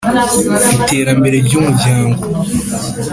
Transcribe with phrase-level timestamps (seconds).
[0.77, 2.21] iterambere ry’umuryango